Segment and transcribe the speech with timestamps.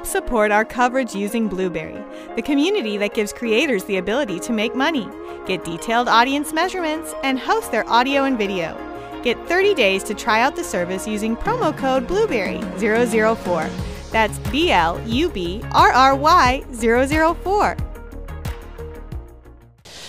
[0.00, 2.02] Help support our coverage using Blubrry,
[2.34, 5.06] the community that gives creators the ability to make money,
[5.46, 8.74] get detailed audience measurements, and host their audio and video.
[9.22, 14.10] Get 30 days to try out the service using promo code Blubrry004.
[14.10, 17.76] That's B L U B R R Y 004.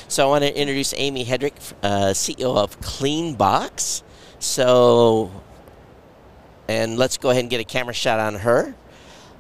[0.07, 4.03] So I want to introduce Amy Hedrick, uh, CEO of CleanBox.
[4.39, 5.31] So,
[6.69, 8.73] and let's go ahead and get a camera shot on her.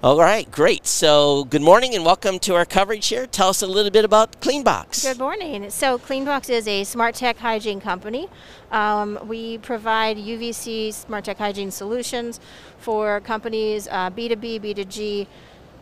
[0.03, 0.87] All right, great.
[0.87, 3.27] So, good morning and welcome to our coverage here.
[3.27, 5.03] Tell us a little bit about CleanBox.
[5.03, 5.69] Good morning.
[5.69, 8.27] So, CleanBox is a smart tech hygiene company.
[8.71, 12.39] Um, we provide UVC smart tech hygiene solutions
[12.79, 15.27] for companies uh, B2B, B2G,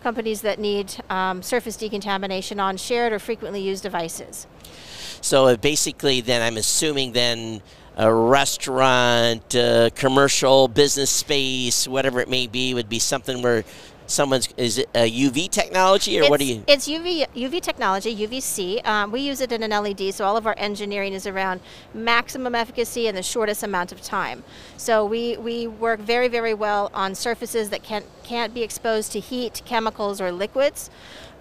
[0.04, 4.48] companies that need um, surface decontamination on shared or frequently used devices.
[5.22, 7.62] So uh, basically, then I'm assuming then
[8.00, 13.66] a restaurant, uh, commercial business space, whatever it may be, would be something where
[14.10, 16.64] someone's is it a UV technology or it's, what do you?
[16.68, 18.86] It's UV UV technology, UVC.
[18.86, 21.62] Um, we use it in an LED, so all of our engineering is around
[21.94, 24.44] maximum efficacy in the shortest amount of time.
[24.78, 29.20] So we we work very very well on surfaces that can't can't be exposed to
[29.20, 30.90] heat, chemicals, or liquids.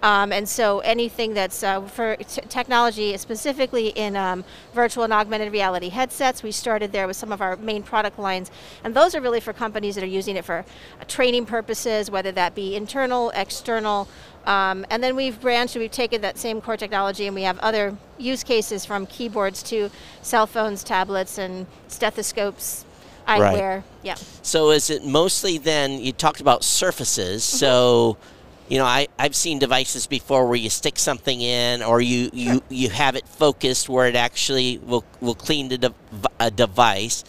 [0.01, 5.89] Um, and so anything that's uh, for technology, specifically in um, virtual and augmented reality
[5.89, 8.49] headsets, we started there with some of our main product lines.
[8.83, 10.65] And those are really for companies that are using it for
[11.01, 14.07] uh, training purposes, whether that be internal, external.
[14.45, 17.97] Um, and then we've branched, we've taken that same core technology and we have other
[18.17, 19.91] use cases from keyboards to
[20.21, 22.85] cell phones, tablets, and stethoscopes,
[23.27, 23.75] eyewear.
[23.75, 23.83] Right.
[24.01, 24.15] Yeah.
[24.41, 27.57] So is it mostly then, you talked about surfaces, mm-hmm.
[27.57, 28.17] so
[28.69, 32.61] you know, I, I've seen devices before where you stick something in or you, you,
[32.69, 35.93] you have it focused where it actually will, will clean the de-
[36.39, 37.23] a device.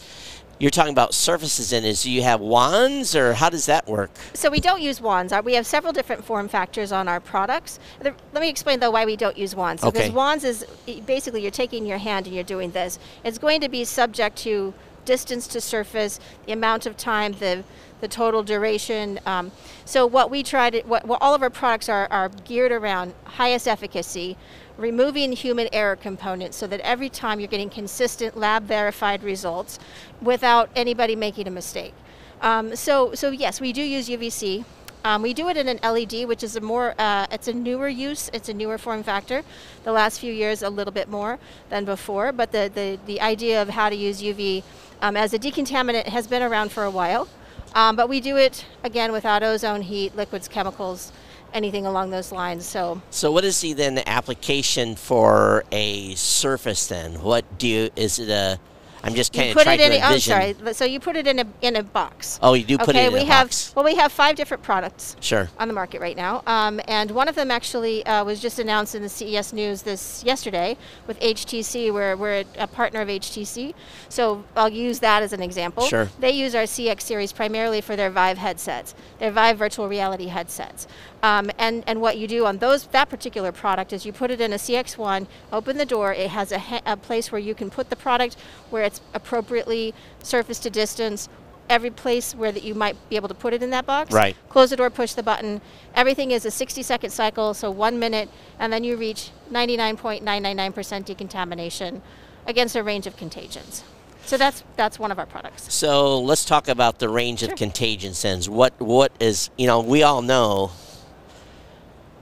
[0.58, 4.10] You're talking about surfaces in is do you have wands or how does that work?
[4.34, 5.32] So we don't use wands.
[5.42, 7.78] We have several different form factors on our products.
[8.02, 9.82] Let me explain though why we don't use wands.
[9.82, 9.90] Okay.
[9.90, 10.66] Because wands is
[11.06, 12.98] basically you're taking your hand and you're doing this.
[13.24, 14.74] It's going to be subject to
[15.04, 17.64] distance to surface, the amount of time, the
[18.00, 19.20] the total duration.
[19.26, 19.52] Um,
[19.84, 23.14] so what we try to, what, what all of our products are, are geared around
[23.24, 24.36] highest efficacy,
[24.76, 29.78] removing human error components so that every time you're getting consistent lab verified results
[30.20, 31.94] without anybody making a mistake.
[32.40, 34.64] Um, so, so yes, we do use UVC.
[35.04, 37.88] Um, we do it in an LED, which is a more, uh, it's a newer
[37.88, 39.42] use, it's a newer form factor.
[39.84, 41.38] The last few years, a little bit more
[41.70, 44.62] than before, but the, the, the idea of how to use UV
[45.00, 47.28] um, as a decontaminant has been around for a while.
[47.74, 51.12] Um, but we do it again without ozone, heat, liquids, chemicals,
[51.54, 52.66] anything along those lines.
[52.66, 53.00] So.
[53.10, 57.22] So what is the then the application for a surface then?
[57.22, 58.58] What do you is it a
[59.02, 60.32] I'm just kind of trying to envision.
[60.32, 60.74] I'm sorry.
[60.74, 62.38] So you put it in a in a box.
[62.42, 63.72] Oh, you do put okay, it in we a have, box.
[63.74, 65.16] Well, we have five different products.
[65.20, 65.48] Sure.
[65.58, 68.94] On the market right now, um, and one of them actually uh, was just announced
[68.94, 71.92] in the CES news this yesterday with HTC.
[71.92, 73.74] Where we're a partner of HTC,
[74.08, 75.84] so I'll use that as an example.
[75.84, 76.08] Sure.
[76.18, 80.86] They use our CX series primarily for their Vive headsets, their Vive virtual reality headsets.
[81.22, 84.40] Um, and, and what you do on those that particular product is you put it
[84.40, 87.90] in a CX1, open the door, it has a, a place where you can put
[87.90, 88.36] the product
[88.70, 91.28] where it's appropriately surface to distance,
[91.68, 94.12] every place where that you might be able to put it in that box.
[94.12, 94.36] Right.
[94.48, 95.60] Close the door, push the button.
[95.94, 102.02] Everything is a 60 second cycle, so one minute, and then you reach 99.999% decontamination
[102.46, 103.84] against a range of contagions.
[104.26, 105.72] So that's that's one of our products.
[105.72, 107.50] So let's talk about the range sure.
[107.50, 108.48] of contagions.
[108.48, 110.70] What what is you know we all know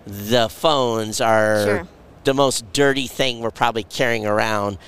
[0.09, 1.89] the phones are sure.
[2.25, 4.79] the most dirty thing we're probably carrying around.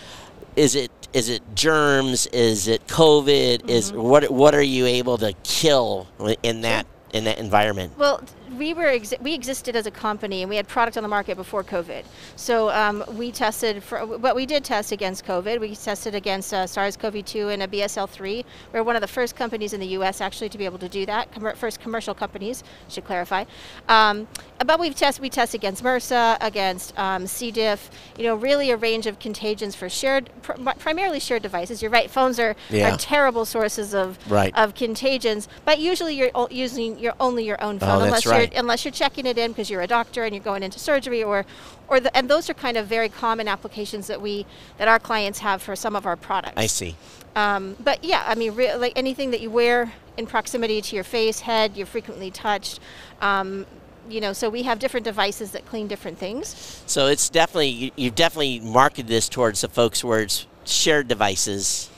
[0.56, 2.26] Is it is it germs?
[2.28, 3.58] Is it COVID?
[3.58, 3.68] Mm-hmm.
[3.68, 6.08] Is what what are you able to kill
[6.42, 7.96] in that in that environment?
[7.98, 8.22] Well,
[8.56, 11.36] we were exi- we existed as a company and we had product on the market
[11.36, 12.04] before COVID.
[12.36, 15.60] So um, we tested for, but we did test against COVID.
[15.60, 18.44] We tested against uh, SARS-CoV-2 and a BSL-3.
[18.72, 20.20] We are one of the first companies in the U.S.
[20.20, 21.32] actually to be able to do that.
[21.32, 23.44] Com- first commercial companies, should clarify.
[23.88, 24.26] Um,
[24.66, 27.50] but we've tested we test against MRSA, against um, C.
[27.50, 27.90] diff.
[28.16, 31.82] You know, really a range of contagions for shared, pr- primarily shared devices.
[31.82, 32.10] You're right.
[32.10, 32.94] Phones are, yeah.
[32.94, 34.56] are terrible sources of right.
[34.56, 35.48] of contagions.
[35.64, 38.38] But usually you're o- using your only your own phone oh, unless right.
[38.38, 41.22] you're unless you're checking it in because you're a doctor and you're going into surgery
[41.22, 41.44] or
[41.88, 44.46] or the, and those are kind of very common applications that we
[44.78, 46.54] that our clients have for some of our products.
[46.56, 46.96] I see.
[47.36, 51.04] Um, but yeah, I mean, re- like anything that you wear in proximity to your
[51.04, 52.80] face, head, you're frequently touched.
[53.20, 53.66] Um,
[54.08, 56.82] you know, so we have different devices that clean different things.
[56.86, 61.89] So it's definitely you, you've definitely marketed this towards the folks where it's shared devices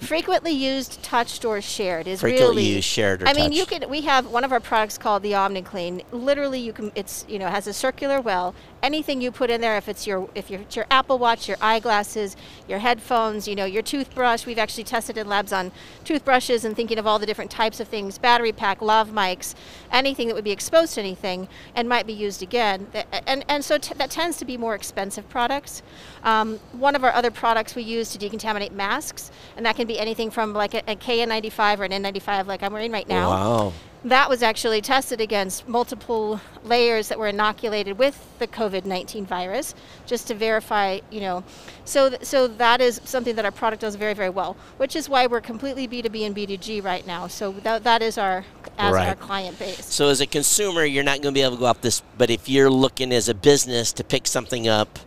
[0.00, 3.82] frequently used, touched, or shared is Frequently really used, shared, or I mean, you touched.
[3.82, 3.90] can.
[3.90, 6.04] We have one of our products called the OmniClean.
[6.12, 6.90] Literally, you can.
[6.94, 8.54] It's you know has a circular well.
[8.82, 11.58] Anything you put in there, if it's your if your, it's your Apple Watch, your
[11.60, 12.36] eyeglasses,
[12.66, 14.46] your headphones, you know your toothbrush.
[14.46, 15.70] We've actually tested in labs on
[16.04, 18.16] toothbrushes and thinking of all the different types of things.
[18.16, 19.54] Battery pack, lav mics,
[19.92, 22.86] anything that would be exposed to anything and might be used again.
[23.26, 25.82] And and so t- that tends to be more expensive products.
[26.22, 29.98] Um, one of our other products we use to decontaminate masks, and that can be
[29.98, 33.30] anything from like a, a KN95 or an N95, like I'm wearing right now.
[33.30, 33.72] Wow.
[34.04, 39.74] That was actually tested against multiple layers that were inoculated with the COVID-19 virus,
[40.06, 41.44] just to verify, you know.
[41.84, 45.06] So, th- so that is something that our product does very, very well, which is
[45.10, 47.26] why we're completely B2B and B2G right now.
[47.26, 48.46] So that, that is our
[48.78, 49.84] as our client base.
[49.84, 52.02] So as a consumer, you're not going to be able to go up this.
[52.16, 54.98] But if you're looking as a business to pick something up,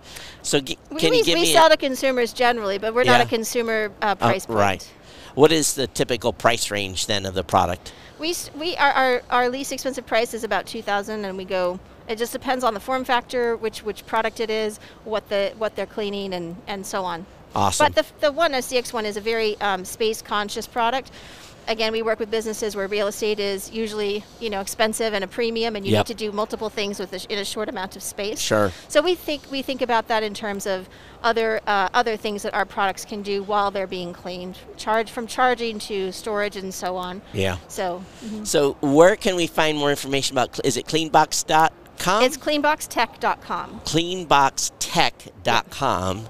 [0.44, 2.94] so g- We, can we, you give we me a- sell to consumers generally, but
[2.94, 4.60] we're not a consumer uh, uh, price point.
[4.60, 4.92] right?
[5.36, 7.94] What is the typical price range then of the product?
[8.20, 12.18] We, we our, our, our least expensive price is about 2000 and we go it
[12.18, 15.86] just depends on the form factor which which product it is what the what they're
[15.86, 17.26] cleaning and and so on
[17.56, 17.86] Awesome.
[17.86, 21.12] but the, the one a cx1 is a very um, space conscious product
[21.68, 25.28] again we work with businesses where real estate is usually you know expensive and a
[25.28, 26.08] premium and you Yep.
[26.10, 28.72] need to do multiple things with a, in a short amount of space Sure.
[28.88, 30.88] so we think we think about that in terms of
[31.24, 35.28] other uh, other things that our products can do while they're being cleaned charge from
[35.28, 37.58] charging to storage and so on Yeah.
[37.68, 38.04] so
[38.44, 40.60] So where can we find more information about?
[40.66, 42.24] Is it cleanbox.com?
[42.24, 43.82] It's cleanboxtech.com.
[43.86, 46.26] cleanboxtech.com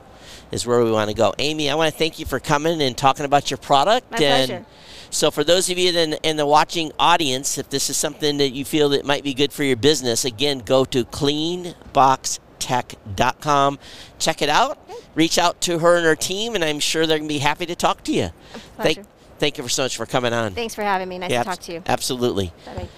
[0.51, 1.33] is where we want to go.
[1.39, 4.12] Amy, I want to thank you for coming and talking about your product.
[4.12, 4.65] My and pleasure.
[5.13, 8.50] So for those of you in, in the watching audience, if this is something that
[8.50, 13.80] you feel that might be good for your business, again, go to cleanboxtech.com.
[14.18, 14.80] Check it out.
[15.13, 17.68] Reach out to her and her team, and I'm sure they're going to be happy
[17.68, 18.30] to talk to you.
[18.77, 19.04] Thank, Pleasure.
[19.38, 20.56] thank you so much for coming on.
[20.56, 21.19] Thanks for having me.
[21.19, 21.83] Nice Yeah, to talk to you.
[21.86, 22.51] Absolutely.
[22.66, 22.89] Bye-bye.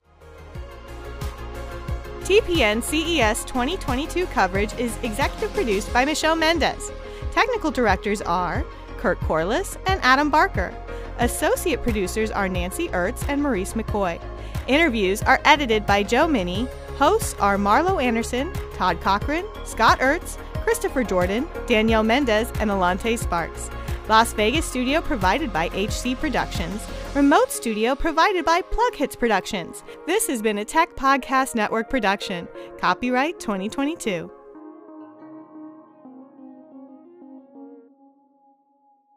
[2.22, 6.92] TPN CES 2022 coverage is executive produced by Michelle Mendez.
[7.34, 8.64] Technical directors are
[9.00, 10.74] Kurt Corliss and Adam Barker.
[11.20, 14.22] Associate producers are Nancy Ertz and Maurice McCoy.
[14.68, 16.68] Interviews are edited by Joe Minnie.
[16.98, 23.70] Hosts are Marlo Anderson, Todd Cochran, Scott Ertz, Christopher Jordan, Danielle Mendez, and Alante Sparks.
[24.08, 26.86] Las Vegas studio provided by HC Productions.
[27.16, 29.84] Remote studio provided by PLUGHITZ Productions.
[30.06, 32.48] This has been a Tech Podcast Network production.
[32.78, 34.30] Copyright 2022.